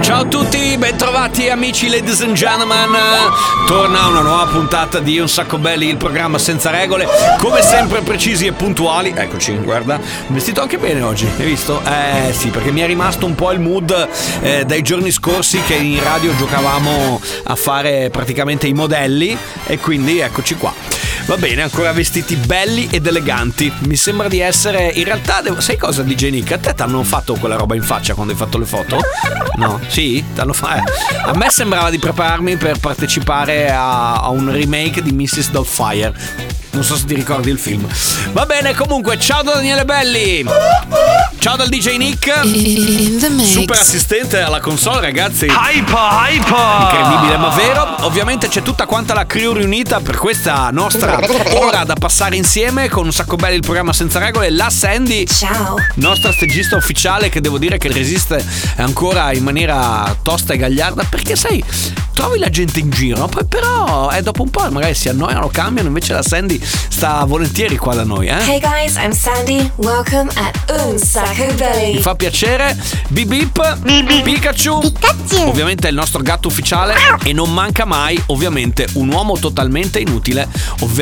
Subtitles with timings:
[0.00, 2.88] Ciao a tutti, bentrovati amici ladies and gentlemen.
[3.66, 7.06] Torna una nuova puntata di Un Sacco Belli, il programma senza regole
[7.36, 9.12] Come sempre precisi e puntuali.
[9.14, 11.82] Eccoci, guarda, vestito anche bene oggi, hai visto?
[11.84, 14.08] Eh sì, perché mi è rimasto un po' il mood
[14.40, 19.36] eh, dai giorni scorsi Che in radio giocavamo a fare praticamente i modelli
[19.66, 20.72] E quindi eccoci qua
[21.30, 23.72] Va bene, ancora vestiti belli ed eleganti.
[23.86, 24.88] Mi sembra di essere.
[24.88, 25.60] In realtà, devo...
[25.60, 26.50] sai cosa, DJ Nick?
[26.50, 28.98] A te ti hanno fatto quella roba in faccia quando hai fatto le foto?
[29.54, 29.78] No?
[29.86, 30.24] Sì?
[30.34, 30.90] T'hanno fatto.
[31.24, 35.50] A me sembrava di prepararmi per partecipare a, a un remake di Mrs.
[35.50, 36.58] Doubtfire.
[36.72, 37.86] Non so se ti ricordi il film.
[38.32, 40.44] Va bene, comunque, ciao da Daniele Belli.
[41.38, 42.26] Ciao dal DJ Nick.
[42.44, 43.48] In the mix.
[43.50, 45.46] Super assistente alla console, ragazzi.
[45.46, 46.82] Hyper, hyper!
[46.82, 47.96] Incredibile ma vero.
[48.04, 51.18] Ovviamente c'è tutta quanta la crew riunita per questa nostra
[51.54, 54.50] ora da passare insieme con un sacco belli il programma senza regole.
[54.50, 55.76] La Sandy, Ciao.
[55.96, 58.42] nostra stagista ufficiale che devo dire che resiste
[58.76, 61.62] ancora in maniera tosta e gagliarda perché sai,
[62.14, 65.88] trovi la gente in giro, poi però eh, dopo un po' magari si annoiano, cambiano,
[65.88, 68.38] invece la Sandy sta volentieri qua da noi, eh.
[68.48, 69.70] Hey guys, I'm Sandy.
[69.76, 72.00] Welcome at Un Sacco Mi Belly.
[72.00, 72.76] fa piacere.
[73.08, 74.22] Bip bip.
[74.22, 74.80] Pikachu.
[75.46, 76.94] Ovviamente è il nostro gatto ufficiale.
[77.24, 80.48] E non manca mai, ovviamente, un uomo totalmente inutile,
[80.80, 80.99] ovvero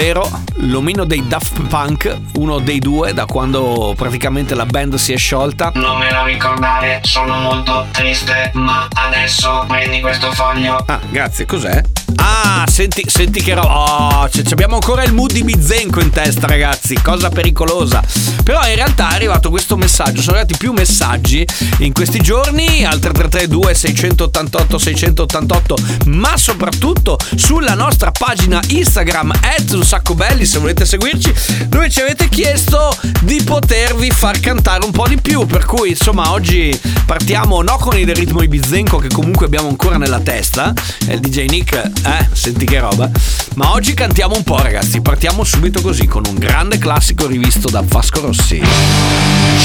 [0.59, 5.73] l'omino dei Daft Punk, uno dei due da quando praticamente la band si è sciolta.
[5.75, 10.81] Non me lo ricordare, sono molto triste, ma adesso prendi questo foglio.
[10.87, 11.83] Ah, grazie, cos'è?
[12.17, 14.23] Ah, senti, senti che roba.
[14.23, 17.01] Oh, c- c- abbiamo ancora il mood di Bizenco in testa, ragazzi.
[17.01, 18.03] Cosa pericolosa.
[18.43, 20.23] Però in realtà è arrivato questo messaggio.
[20.23, 21.47] Sono arrivati più messaggi
[21.79, 22.85] in questi giorni.
[22.85, 25.77] Al 3332 688 688.
[26.07, 29.33] Ma soprattutto sulla nostra pagina Instagram,
[29.73, 31.33] un sacco belli, se volete seguirci,
[31.67, 35.47] dove ci avete chiesto di potervi far cantare un po' di più.
[35.47, 39.99] Per cui, insomma, oggi partiamo no con il ritmo di Bizenco, che comunque abbiamo ancora
[39.99, 40.73] nella testa.
[41.09, 43.11] Il DJ Nick, eh, senti che roba.
[43.55, 45.01] Ma oggi cantiamo un po', ragazzi.
[45.01, 48.61] Partiamo subito così con un grande classico rivisto da Vasco Rossi.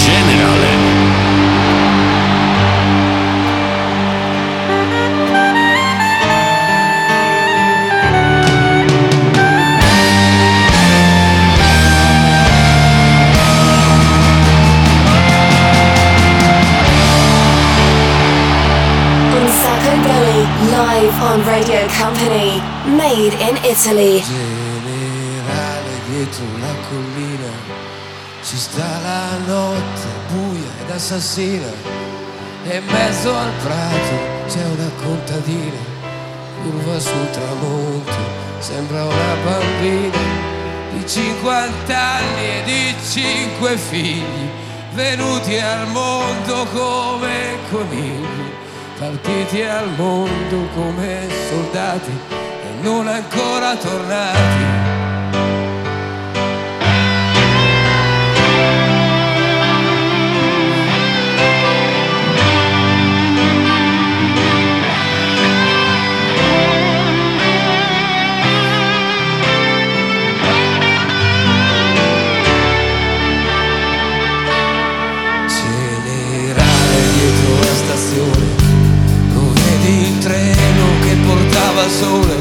[0.06, 1.24] Generale.
[22.13, 22.62] Company.
[22.96, 24.22] Made in Italy.
[24.22, 27.51] generale dietro una collina
[28.44, 31.72] ci sta la notte buia ed assassina
[32.66, 34.16] e in mezzo al prato
[34.47, 35.81] c'è una contadina
[36.62, 38.22] curva sul tramonto
[38.59, 40.18] sembra una bambina
[40.91, 44.50] di 50 anni e di 5 figli
[44.94, 48.43] venuti al mondo come conigli
[49.03, 55.03] partiti al mondo come soldati e non ancora tornati.
[81.74, 82.38] Portava sole,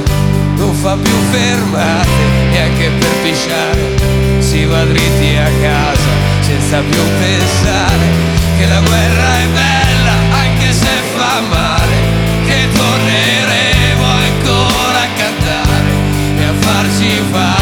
[0.56, 2.08] non fa più fermate
[2.50, 6.10] neanche per pisciare, si va dritti a casa
[6.40, 8.06] senza più pensare
[8.58, 11.96] che la guerra è bella anche se fa male,
[12.46, 15.90] che torneremo ancora a cantare
[16.38, 17.61] e a farci fare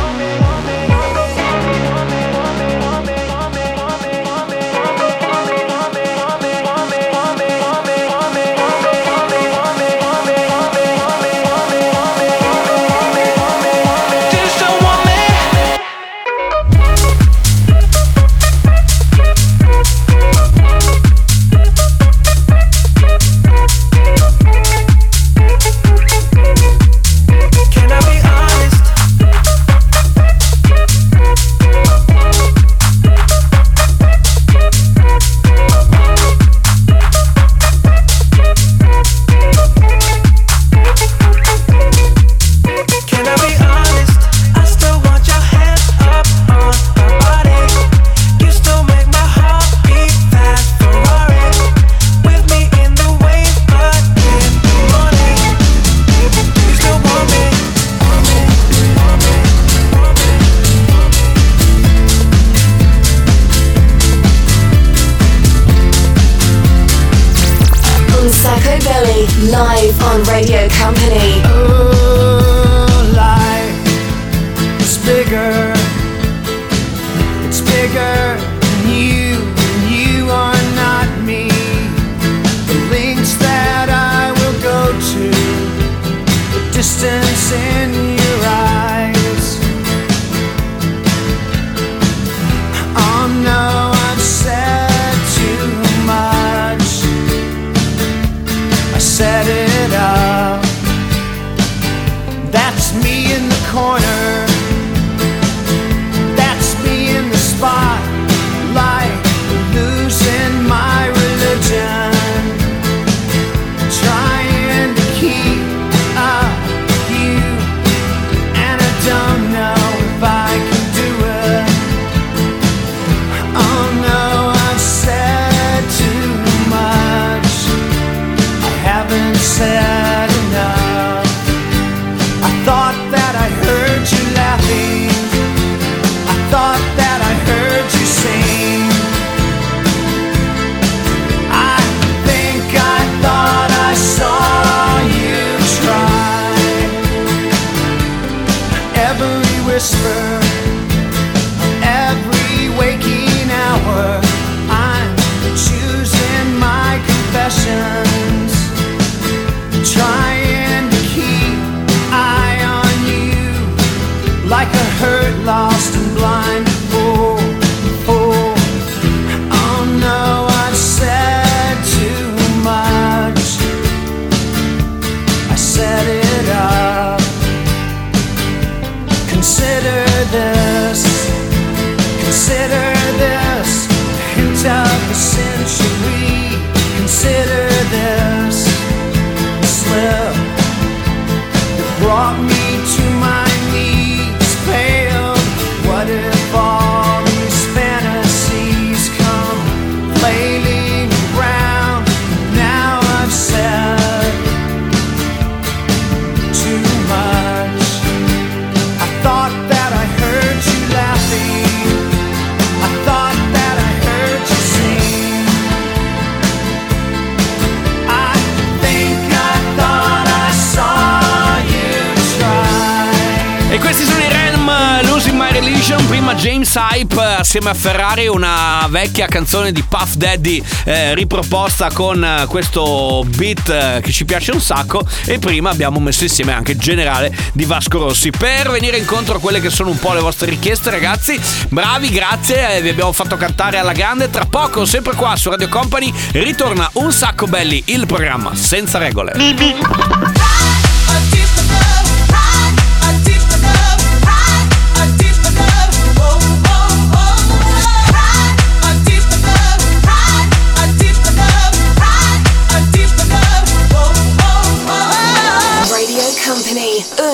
[227.53, 233.67] insieme a Ferrari una vecchia canzone di Puff Daddy eh, riproposta con eh, questo beat
[233.67, 235.05] eh, che ci piace un sacco.
[235.25, 238.29] E prima abbiamo messo insieme anche generale di Vasco Rossi.
[238.29, 242.77] Per venire incontro a quelle che sono un po' le vostre richieste ragazzi bravi grazie.
[242.77, 244.29] Eh, vi abbiamo fatto cantare alla grande.
[244.29, 249.33] Tra poco sempre qua su Radio Company ritorna un sacco belli il programma senza regole.
[249.35, 249.75] Bibi.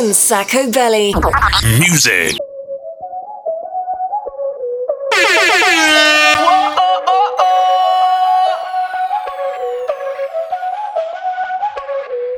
[0.08, 0.64] and Sacco
[1.80, 2.38] Music.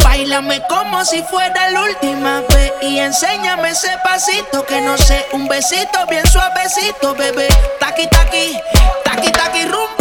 [0.04, 5.48] Bailame como si fuera la última vez y enséñame ese pasito que no sé, un
[5.48, 7.48] besito bien suavecito, bebé.
[7.80, 8.58] Taqui taqui,
[9.04, 9.99] taqui taqui rum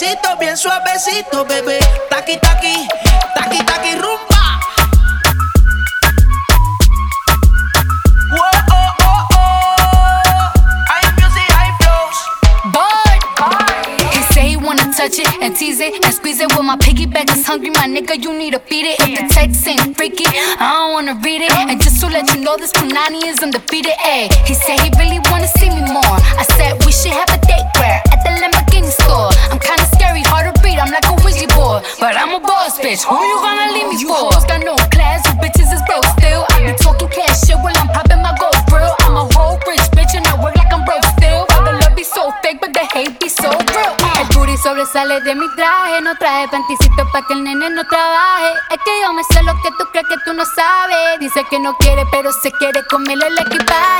[0.00, 1.78] sé, un besito bien suavecito, bebé.
[2.08, 2.88] Taqui taqui,
[3.34, 4.60] taqui taqui rumba.
[8.32, 8.38] Oh,
[8.72, 9.50] oh, oh.
[14.96, 16.54] Touch it and tease it and squeeze it.
[16.54, 19.00] When my piggyback is hungry, my nigga, you need to feed it.
[19.00, 21.50] If the text ain't freaky, I don't wanna read it.
[21.52, 23.94] And just to let you know, this Punani is undefeated.
[24.04, 26.18] Ay, he said he really wanna see me more.
[26.36, 27.40] I said we should have a
[30.80, 33.04] I'm like a Ouija board, but I'm a boss bitch.
[33.04, 34.32] Who you gonna leave me for?
[34.32, 36.48] hoes got no class, you bitches is broke still.
[36.56, 38.96] I be talking cash shit while I'm popping my gold grill.
[39.04, 41.44] I'm a whole rich bitch and I work like I'm broke still.
[41.52, 43.92] Why the love be so fake, but the hate be so real.
[44.16, 48.52] El booty sobresale de mi traje, no traje panticito pa' que el nene no trabaje.
[48.72, 51.20] Es que yo me sé lo que tú crees que tú no sabes.
[51.20, 53.99] Dice que no quiere, pero se quiere comerle el equipaje.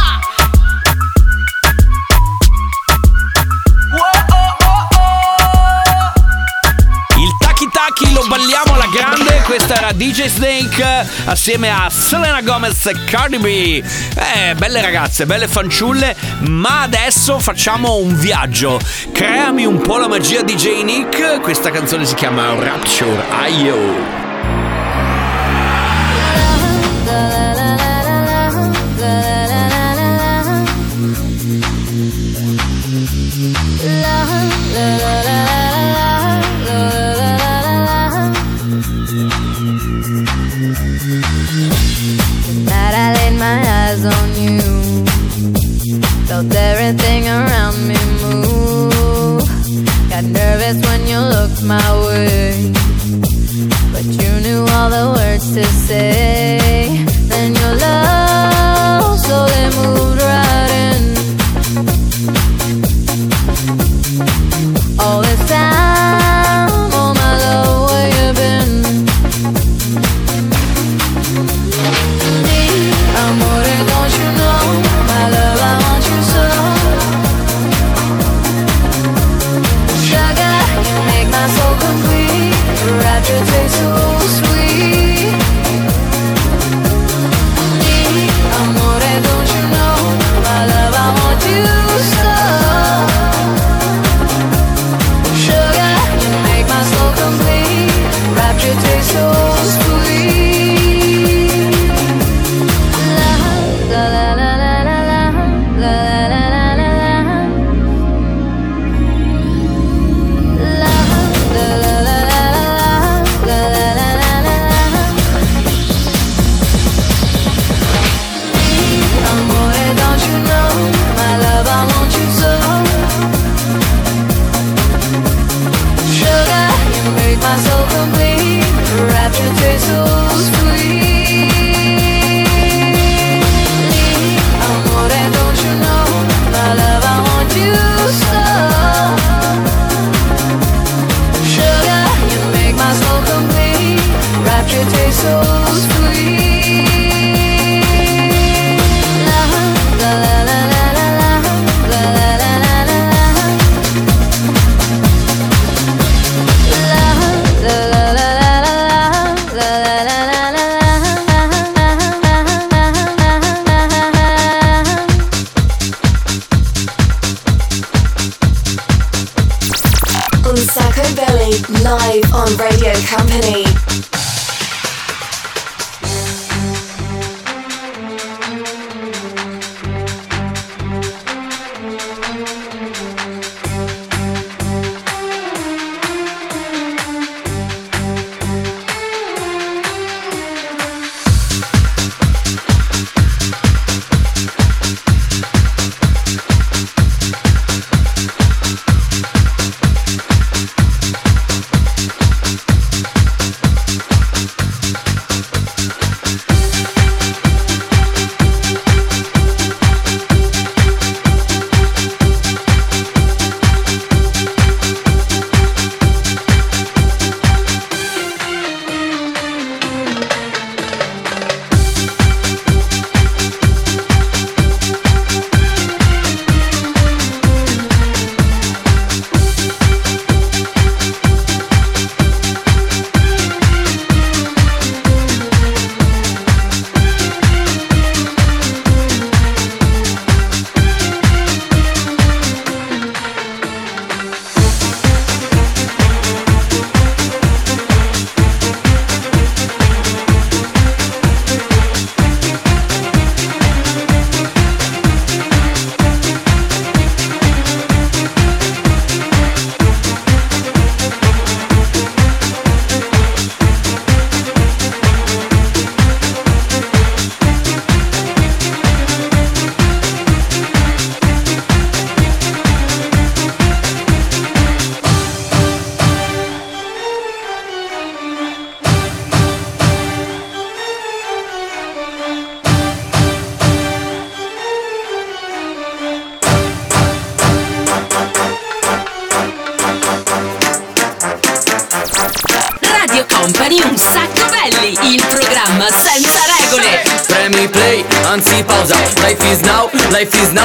[10.01, 13.45] DJ Snake assieme a Selena Gomez e Cardi B.
[13.45, 16.15] Eh, belle ragazze, belle fanciulle,
[16.47, 18.79] ma adesso facciamo un viaggio.
[19.11, 24.20] Creami un po' la magia DJ Nick, questa canzone si chiama Rapture, aio.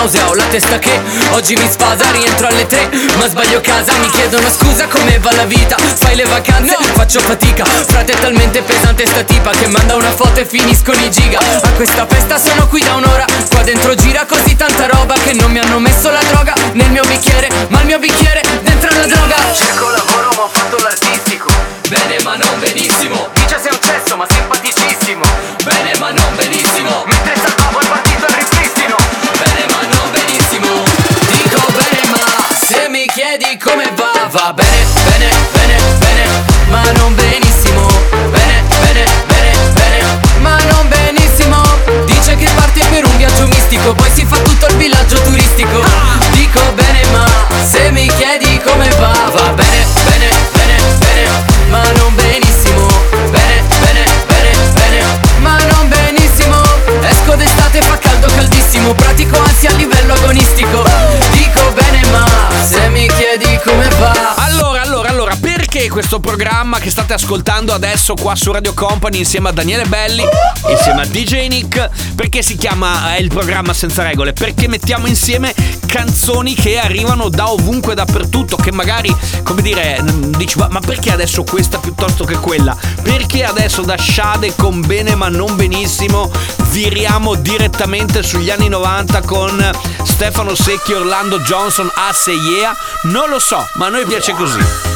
[0.07, 2.89] Nausea Ho la testa che oggi mi sfasa Rientro alle tre,
[3.19, 5.77] ma sbaglio casa Mi chiedono scusa come va la vita?
[5.77, 7.65] Fai le vacanze, faccio fatica.
[7.65, 11.39] Frate è talmente pesante sta tipa Che manda una foto e finiscono i giga.
[11.39, 15.51] A questa festa sono qui da un'ora Qua dentro gira così tanta roba Che non
[15.51, 16.55] mi hanno messo la droga.
[16.73, 19.37] Nel mio bicchiere Ma il mio bicchiere dentro la droga.
[19.53, 21.49] Cerco lavoro ma ho fatto l'artistico.
[21.89, 23.29] Bene ma non benissimo.
[23.35, 25.25] Dice sei un cesso ma simpaticissimo.
[25.65, 27.05] Bene ma non benissimo.
[27.07, 27.86] Mentre salvavo
[33.37, 36.25] chiedi come va Va bene, bene, bene, bene
[36.69, 37.87] Ma non benissimo
[38.31, 41.63] Bene, bene, bene, bene Ma non benissimo
[42.07, 45.83] Dice che parte per un viaggio mistico Poi si fa tutto il villaggio turistico
[46.33, 47.27] Dico bene ma
[47.65, 51.29] se mi chiedi come va Va bene, bene, bene, bene
[51.69, 52.87] Ma non benissimo
[53.31, 55.05] Bene, bene, bene, bene
[55.39, 56.61] Ma non benissimo
[57.03, 61.06] Esco d'estate fa caldo caldissimo Pratico ansia a livello agonistico
[65.89, 70.25] questo programma che state ascoltando adesso qua su Radio Company insieme a Daniele Belli,
[70.71, 74.33] insieme a DJ Nick, perché si chiama eh, il programma senza regole?
[74.33, 75.55] Perché mettiamo insieme
[75.87, 81.13] canzoni che arrivano da ovunque dappertutto, che magari, come dire, mm, dici ma, ma perché
[81.13, 82.77] adesso questa piuttosto che quella?
[83.03, 86.31] Perché adesso da Shade con bene ma non benissimo
[86.71, 89.71] viriamo direttamente sugli anni 90 con
[90.05, 92.75] Stefano Secchi, Orlando Johnson, Asse Yeah?
[93.05, 94.96] Non lo so, ma a noi piace così.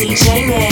[0.00, 0.69] DJ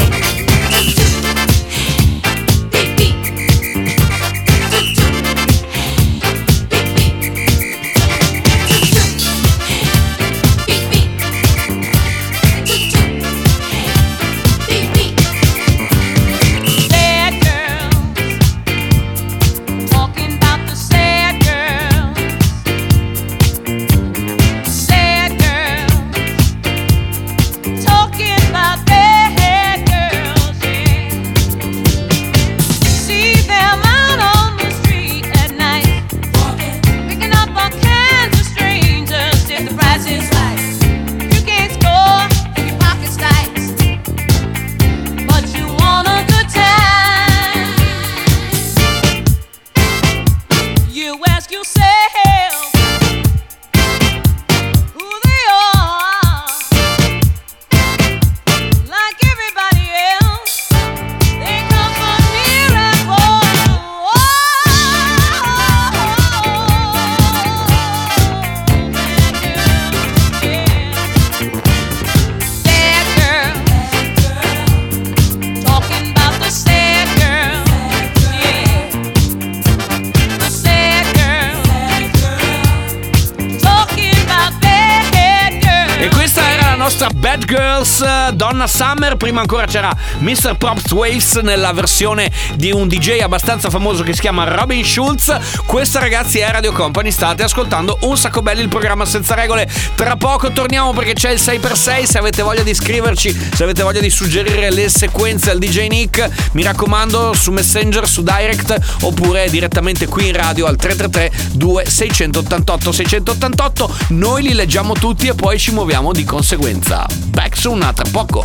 [86.98, 89.16] nostra Bad Girls eh, Donna Summer.
[89.16, 90.56] Prima ancora c'era Mr.
[90.56, 95.32] Props Waves nella versione di un DJ abbastanza famoso che si chiama Robin Schulz.
[95.64, 97.12] Questa ragazzi è Radio Company.
[97.12, 99.70] State ascoltando un sacco belli il programma senza regole.
[99.94, 102.02] Tra poco torniamo perché c'è il 6x6.
[102.02, 106.28] Se avete voglia di iscriverci, se avete voglia di suggerire le sequenze al DJ Nick,
[106.52, 113.96] mi raccomando su Messenger, su Direct oppure direttamente qui in radio al 333 2688 688.
[114.08, 116.87] Noi li leggiamo tutti e poi ci muoviamo di conseguenza.
[116.88, 118.42] Back soon, a tra poco.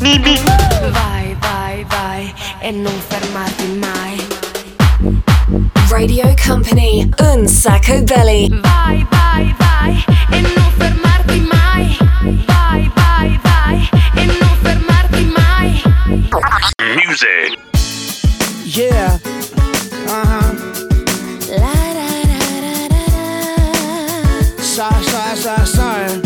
[0.00, 4.16] Vai, vai, vai e non fermarti mai.
[5.90, 8.48] Radio Company, un sacco belly.
[8.62, 11.98] Vai, vai, vai e non fermarti mai.
[12.46, 15.82] Vai, vai, vai e non fermarti mai.
[16.96, 17.58] Music.
[18.64, 19.18] Yeah.
[20.06, 20.54] Uh huh.
[24.62, 26.25] Sorry, sorry, sorry, sorry.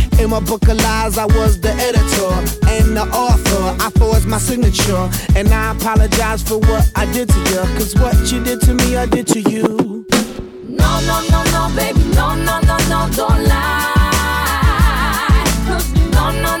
[0.21, 2.31] In my book of lies, I was the editor
[2.69, 3.75] and the author.
[3.83, 5.09] I forged my signature.
[5.35, 7.61] And I apologize for what I did to you.
[7.75, 10.05] Cause what you did to me, I did to you.
[10.69, 13.87] No, no, no, no, baby, no, no, no, no, don't lie.
[15.65, 16.60] 'Cause no, no, no,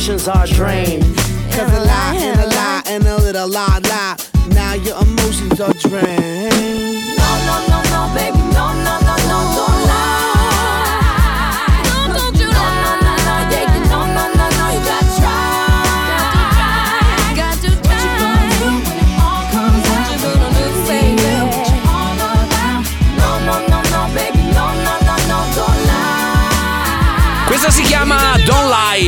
[0.00, 1.04] Emotions are drained.
[1.52, 4.16] Cause a lie and a lie and a little lie lie.
[4.48, 6.94] Now your emotions are drained.
[7.20, 8.39] No, no, no, no, baby,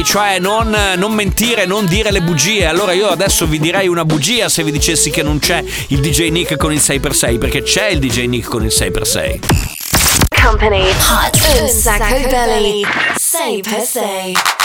[0.04, 2.66] cioè non, non mentire, non dire le bugie.
[2.66, 6.30] Allora io adesso vi direi una bugia se vi dicessi che non c'è il DJ
[6.30, 9.38] Nick con il 6x6, perché c'è il DJ Nick con il 6x6.
[10.42, 12.82] Company Hot un sacco belly.
[13.16, 14.61] Say per say.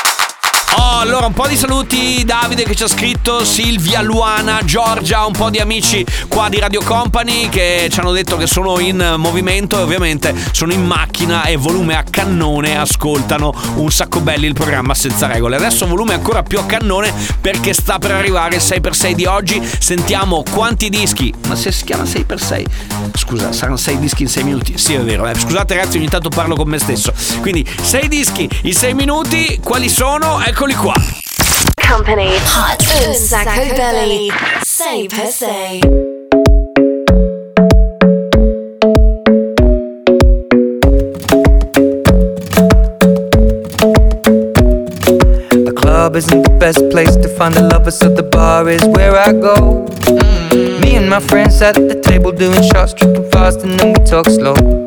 [0.75, 5.31] Oh, allora un po' di saluti, Davide che ci ha scritto, Silvia, Luana, Giorgia, un
[5.31, 9.79] po' di amici qua di Radio Company che ci hanno detto che sono in movimento
[9.79, 14.93] e ovviamente sono in macchina e volume a cannone ascoltano un sacco belli il programma
[14.93, 15.55] senza regole.
[15.55, 19.61] Adesso volume ancora più a cannone perché sta per arrivare il 6x6 di oggi.
[19.79, 22.65] Sentiamo quanti dischi, ma se si chiama 6x6,
[23.15, 24.77] scusa, saranno 6 dischi in 6 minuti.
[24.77, 25.33] Sì, è vero, eh.
[25.33, 27.13] scusate ragazzi, ogni tanto parlo con me stesso.
[27.39, 30.39] Quindi 6 dischi in 6 minuti, quali sono?
[30.57, 30.95] Eccoli qua.
[31.75, 34.27] Company Hot un sacco belly.
[34.63, 35.79] Say per say.
[45.51, 49.15] The club isn't the best place to find the lovers, so the bar is where
[49.15, 49.85] I go.
[50.07, 50.81] Mm.
[50.81, 54.25] Me and my friends at the table doing shots, tripping fast, and then we talk
[54.25, 54.86] slow.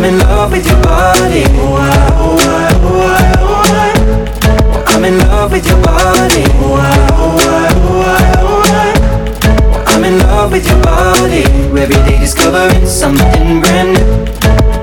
[0.00, 1.44] I'm in love with your body.
[1.60, 4.94] Oh, I oh I oh I oh I.
[4.94, 6.44] I'm in love with your body.
[6.56, 9.94] Oh, I, oh, I, oh, I, oh, I.
[9.94, 11.42] I'm in love with your body.
[11.78, 14.24] Every day discovering something brand new.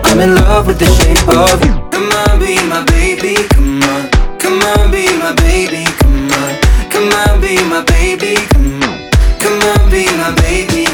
[0.06, 1.74] I'm in love with the shape of you.
[1.90, 3.36] Come on, be my baby.
[3.50, 4.10] Come on.
[4.38, 5.84] Come on, be my baby.
[5.98, 6.62] Come on.
[6.92, 8.36] Come on, be my baby.
[8.54, 9.10] Come on.
[9.42, 10.87] Come on, be my baby.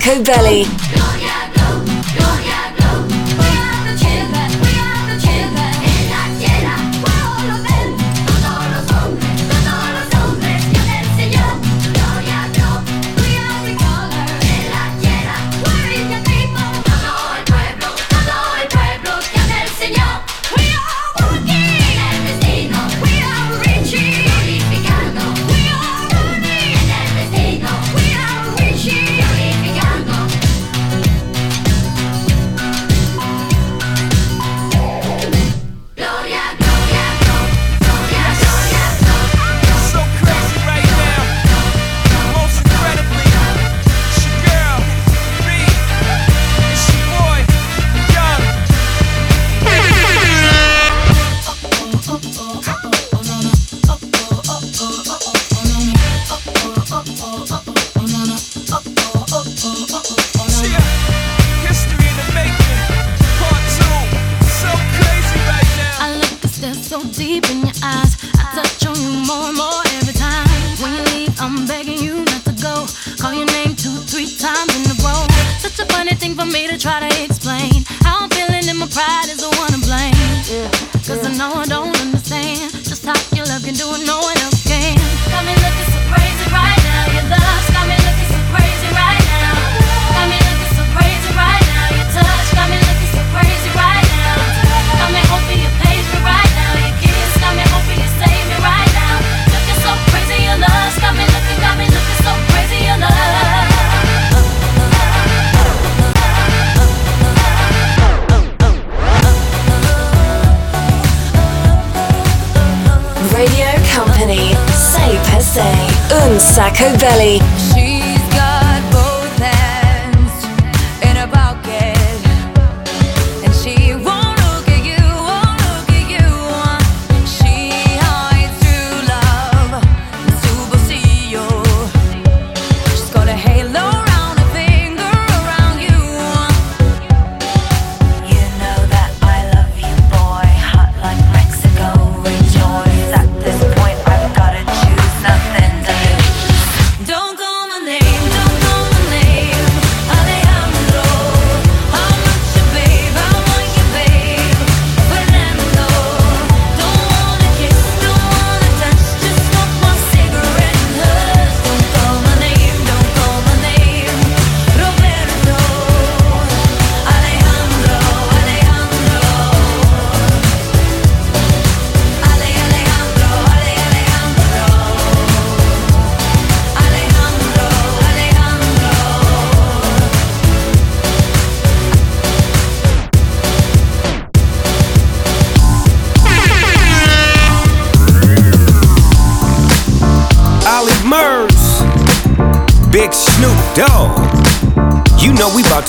[0.00, 0.99] Marco Belli.
[67.20, 67.59] Deep in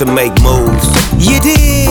[0.04, 0.86] to make moves.
[1.14, 1.88] You did.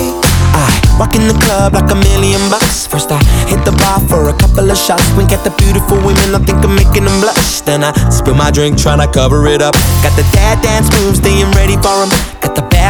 [0.51, 0.67] I
[0.99, 2.85] walk in the club like a million bucks.
[2.85, 5.07] First I hit the bar for a couple of shots.
[5.15, 7.61] Wink at the beautiful women, I think I'm making them blush.
[7.61, 9.75] Then I spill my drink, tryna cover it up.
[10.03, 12.11] Got the dad dance moves, staying ready for 'em.
[12.43, 12.60] Got the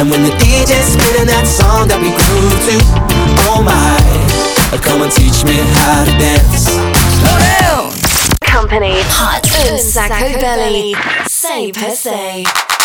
[0.00, 2.76] And when the DJ's spinning that song that we grew to,
[3.52, 4.00] oh my,
[4.80, 6.72] come and teach me how to dance.
[7.20, 7.92] Slow down.
[8.40, 10.94] Company Hot Sacco Belly.
[11.28, 12.79] Say per se.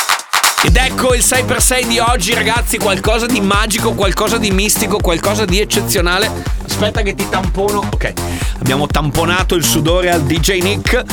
[0.64, 2.78] Ed ecco il 6x6 di oggi, ragazzi.
[2.78, 6.32] Qualcosa di magico, qualcosa di mistico, qualcosa di eccezionale.
[6.66, 7.80] Aspetta che ti tampono.
[7.80, 8.14] Ok,
[8.60, 11.04] abbiamo tamponato il sudore al DJ Nick.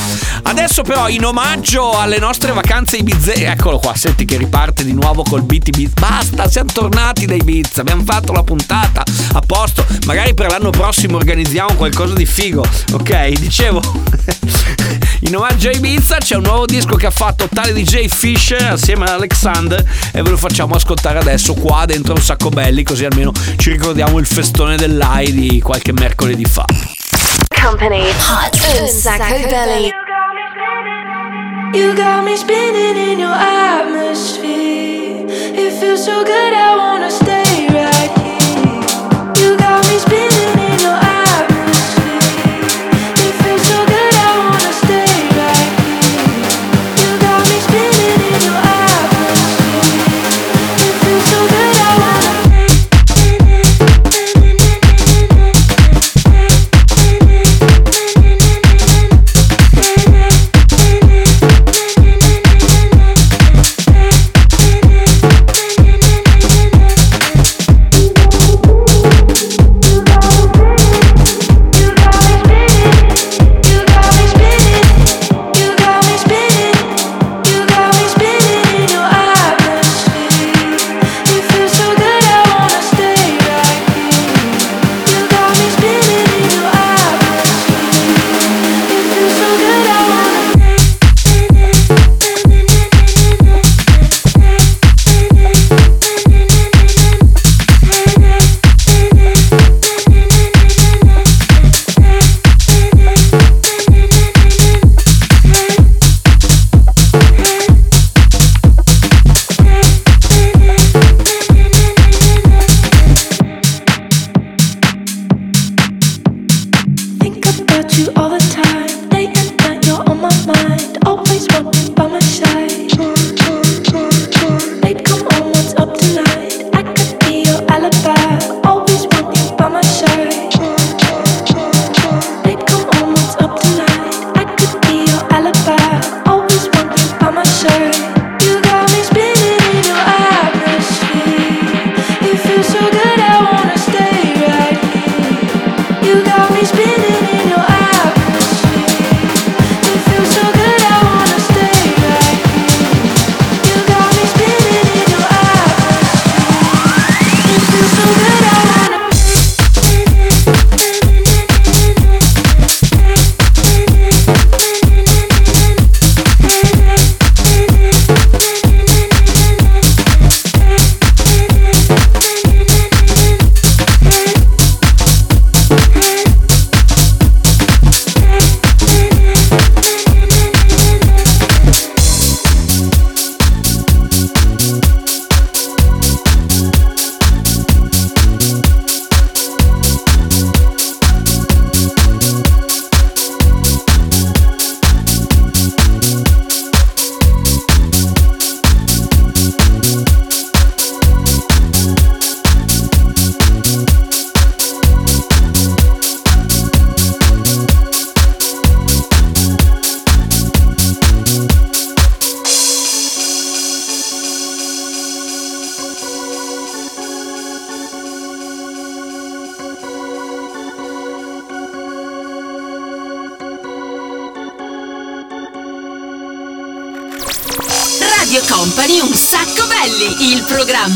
[0.43, 3.33] Adesso, però, in omaggio alle nostre vacanze Ibiza.
[3.33, 5.93] Eccolo qua, senti che riparte di nuovo col beat Ibiza.
[5.99, 7.81] Basta, siamo tornati dai Ibiza.
[7.81, 9.85] Abbiamo fatto la puntata a posto.
[10.05, 12.65] Magari per l'anno prossimo organizziamo qualcosa di figo.
[12.91, 13.81] Ok, dicevo.
[15.25, 19.05] In omaggio a Ibiza c'è un nuovo disco che ha fatto tale DJ Fisher assieme
[19.05, 23.31] ad Alexander e ve lo facciamo ascoltare adesso qua dentro un sacco belli così almeno
[23.55, 26.65] ci ricordiamo il festone dell'AI di qualche mercoledì fa.
[27.47, 29.91] Company Hot Sacco Belly.
[31.73, 35.25] You got me spinning in your atmosphere.
[35.55, 37.09] It feels so good, I wanna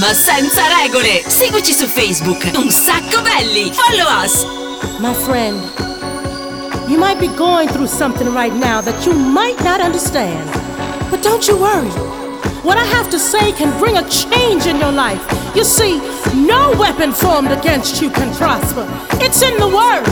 [0.08, 1.24] programma senza regole.
[1.28, 3.72] Seguici su Facebook, Un Sacco Belli.
[3.74, 4.45] Follow us.
[4.99, 5.60] My friend,
[6.88, 10.49] you might be going through something right now that you might not understand.
[11.10, 11.89] But don't you worry.
[12.64, 15.22] What I have to say can bring a change in your life.
[15.55, 15.99] You see,
[16.34, 18.88] no weapon formed against you can prosper.
[19.20, 20.08] It's in the Word.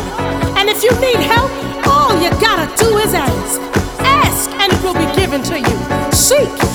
[0.58, 1.52] And if you need help,
[1.88, 3.62] all you gotta do is ask.
[4.00, 6.12] Ask, and it will be given to you.
[6.12, 6.75] Seek,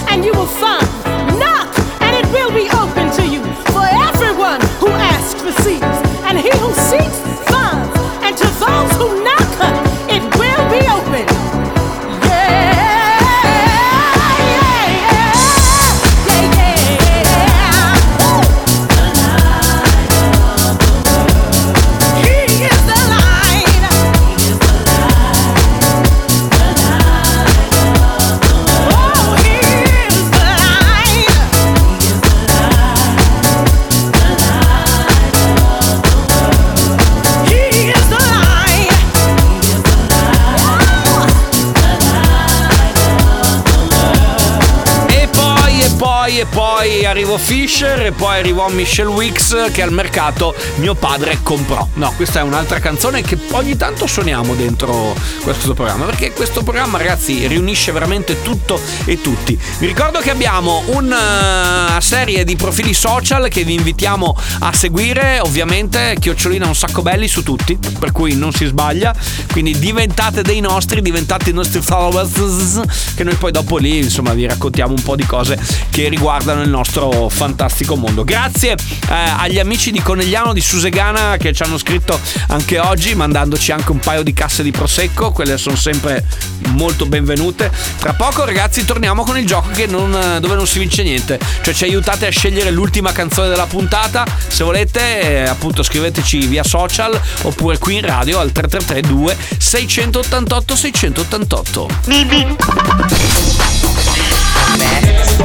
[48.41, 51.87] arrivò Michelle Wicks che al mercato mio padre comprò.
[51.95, 56.99] No, questa è un'altra canzone che ogni tanto suoniamo dentro questo programma perché questo programma
[56.99, 59.59] ragazzi riunisce veramente tutto e tutti.
[59.79, 66.17] Vi ricordo che abbiamo una serie di profili social che vi invitiamo a seguire, ovviamente
[66.19, 69.15] chiocciolina un sacco belli su tutti, per cui non si sbaglia,
[69.53, 72.81] quindi diventate dei nostri, diventate i nostri followers
[73.15, 75.59] che noi poi dopo lì insomma vi raccontiamo un po' di cose
[75.91, 78.25] che riguardano il nostro fantastico mondo.
[78.31, 78.77] Grazie eh,
[79.09, 82.17] agli amici di Conegliano di Susegana che ci hanno scritto
[82.51, 86.25] anche oggi mandandoci anche un paio di casse di prosecco, quelle sono sempre
[86.69, 87.73] molto benvenute.
[87.99, 91.75] Tra poco ragazzi torniamo con il gioco che non- dove non si vince niente, cioè
[91.75, 97.21] ci aiutate a scegliere l'ultima canzone della puntata, se volete eh, appunto scriveteci via social
[97.43, 101.89] oppure qui in radio al 3332 688 688.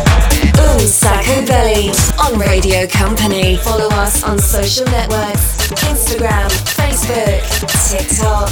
[0.03, 0.14] Un
[0.87, 3.57] Sacco Belly on Radio Company.
[3.57, 7.41] Follow us on social networks Instagram, Facebook,
[7.89, 8.51] TikTok.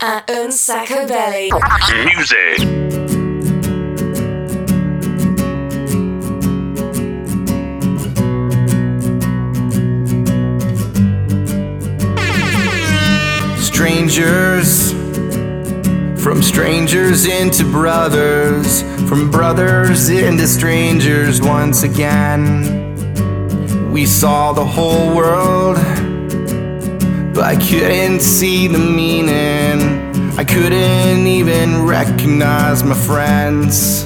[0.00, 1.50] At Un Sacco Belly.
[2.04, 2.86] Music.
[13.58, 14.94] Strangers,
[16.26, 22.92] from strangers into brothers, from brothers into strangers once again.
[23.92, 25.76] We saw the whole world,
[27.32, 30.36] but I couldn't see the meaning.
[30.36, 34.05] I couldn't even recognize my friends.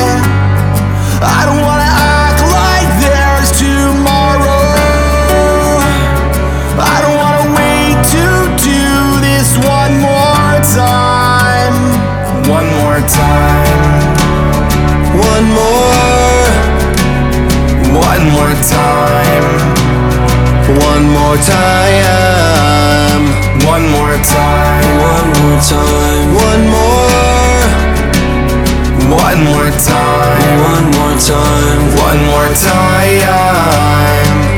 [1.23, 4.57] I don't wanna act like there's tomorrow.
[6.81, 8.25] I don't wanna wait to
[8.57, 11.77] do this one more time.
[12.49, 14.01] One more time.
[15.13, 16.49] One more.
[18.01, 19.45] One more time.
[20.89, 23.23] One more time.
[23.69, 24.97] One more time.
[25.05, 26.33] One more time.
[26.33, 27.10] One more.
[29.11, 30.59] One more time.
[30.61, 31.81] One more time.
[31.97, 34.50] One more time.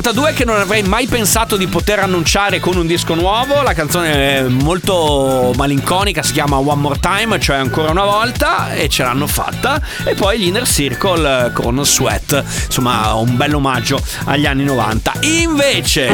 [0.00, 3.60] 1982 che non avrei mai pensato di poter annunciare con un disco nuovo.
[3.60, 8.88] La canzone è molto malinconica, si chiama One More Time, cioè ancora una volta, e
[8.88, 9.80] ce l'hanno fatta.
[10.04, 15.12] E poi gli Inner Circle eh, con Sweat, insomma un bel omaggio agli anni 90.
[15.20, 16.08] Invece...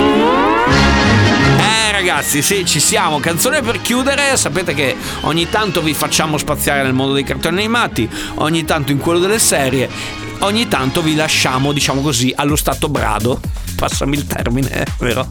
[1.59, 3.21] Eh ragazzi, sì, ci siamo.
[3.21, 4.37] Canzone per chiudere.
[4.37, 8.99] Sapete che ogni tanto vi facciamo spaziare nel mondo dei cartoni animati, ogni tanto in
[8.99, 9.89] quello delle serie,
[10.41, 13.41] ogni tanto vi lasciamo, diciamo così, allo stato brado.
[13.77, 15.29] Passami il termine, vero?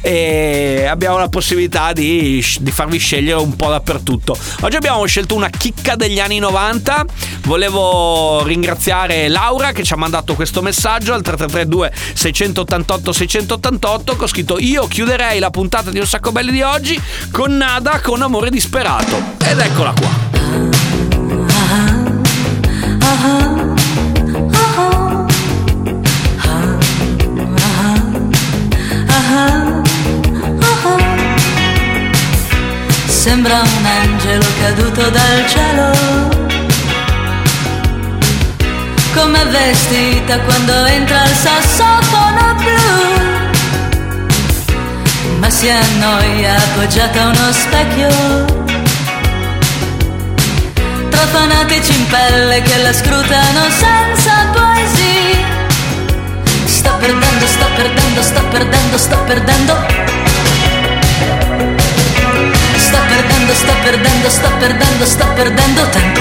[0.00, 4.36] E abbiamo la possibilità di, di farvi scegliere un po' dappertutto.
[4.60, 7.04] Oggi abbiamo scelto una chicca degli anni 90.
[7.42, 14.26] Volevo ringraziare Laura che ci ha mandato questo messaggio al 3332 688 688 che ho
[14.26, 18.50] scritto io chiuderei la puntata di Un sacco belli di oggi con Nada con amore
[18.50, 19.34] disperato.
[19.44, 20.95] Ed eccola qua.
[34.66, 35.90] Caduto dal cielo.
[39.14, 42.94] Come vestita quando entra il sassofono blu.
[45.38, 48.08] Ma si annoia appoggiata a uno specchio.
[51.10, 55.44] Tra fanatici in pelle che la scrutano senza poesia.
[56.64, 60.25] Sto perdendo, sto perdendo, sto perdendo, sto perdendo.
[63.16, 66.20] Perdendo, sto perdendo, sto perdendo, sto perdendo tempo.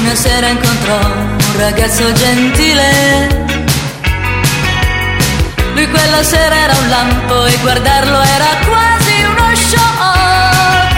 [0.00, 3.46] Una sera incontrò un ragazzo gentile.
[5.72, 10.92] Lui quella sera era un lampo e guardarlo era quasi uno shock.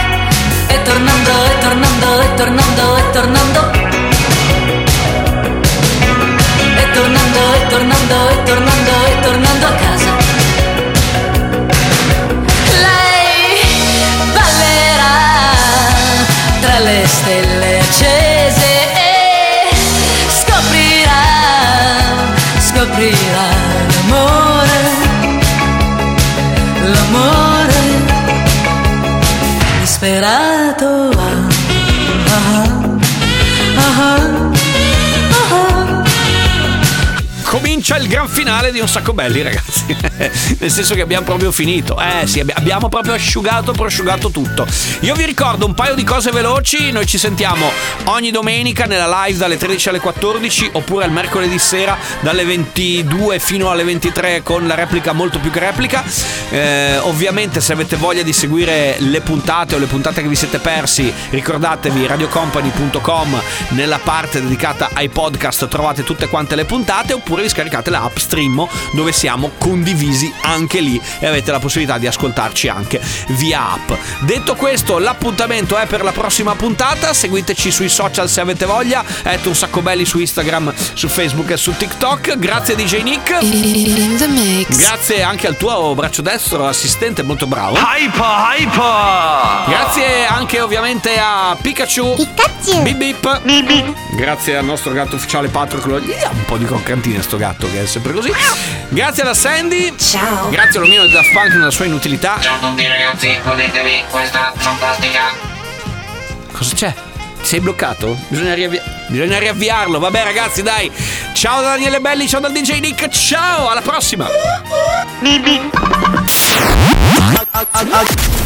[0.67, 3.71] E tornando, e tornando, e tornando, e tornando.
[6.75, 10.16] E tornando, e tornando, e tornando, e tornando a casa.
[16.87, 19.75] Le stelle accese e
[20.39, 21.23] scoprirà,
[22.59, 23.47] scoprirà
[23.91, 24.79] l'amore,
[26.83, 27.81] l'amore
[29.81, 30.46] disperato.
[37.87, 39.85] Comincia il gran finale di Un sacco belli, ragazzi.
[40.59, 41.97] Nel senso che abbiamo proprio finito.
[41.97, 44.67] Eh sì, abbi- abbiamo proprio asciugato, prosciugato tutto.
[45.01, 46.91] Io vi ricordo un paio di cose veloci.
[46.91, 47.71] Noi ci sentiamo
[48.05, 53.69] ogni domenica nella live dalle 13 alle 14 oppure il mercoledì sera dalle 22 fino
[53.71, 56.03] alle 23 con la replica molto più che replica.
[56.49, 60.59] Eh, ovviamente se avete voglia di seguire le puntate o le puntate che vi siete
[60.59, 67.47] persi, ricordatevi radiocompany.com nella parte dedicata ai podcast trovate tutte quante le puntate oppure vi
[67.49, 72.99] scaricate l'app Streammo dove siamo condivisi anche lì e avete la possibilità di ascoltarci anche
[73.29, 73.91] via app.
[74.21, 77.13] Detto questo, l'appuntamento è per la prossima puntata.
[77.13, 79.03] Seguiteci sui social se avete voglia.
[79.23, 82.37] Etto un sacco belli su Instagram, su Facebook e su TikTok.
[82.37, 84.75] Grazie DJ Nick.
[84.75, 87.75] Grazie anche al tuo braccio destro, assistente molto bravo.
[87.77, 88.21] Hyper,
[88.59, 89.65] hyper!
[89.67, 92.15] Grazie anche ovviamente a Pikachu.
[92.15, 92.81] Pikachu.
[92.81, 93.41] Bip bip.
[94.15, 95.85] Grazie al nostro gatto ufficiale Patrick.
[95.85, 98.31] Lo- Gli dà un po' di croccantine sto gatto che è sempre così.
[98.89, 99.95] Grazie alla Sandy.
[99.97, 100.49] Ciao.
[100.49, 102.37] Grazie all'omino di Daft Punk nella sua inutilità.
[102.39, 105.31] Ciao a tutti ragazzi, godetevi questa fantastica
[106.51, 106.93] Cosa c'è?
[107.41, 108.17] Sei bloccato?
[108.27, 109.99] Bisogna, riavvi- bisogna riavviarlo.
[109.99, 110.91] Vabbè, ragazzi, dai.
[111.33, 113.09] Ciao da Daniele Belli, ciao dal DJ Nick.
[113.09, 114.27] Ciao, alla prossima.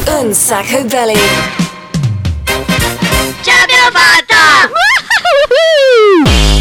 [0.05, 1.19] Un sacco belly.
[3.41, 4.69] Ce l'abbiamo fatta!